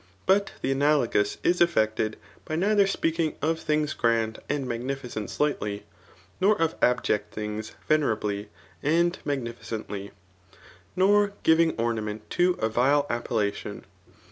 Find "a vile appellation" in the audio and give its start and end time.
12.59-13.85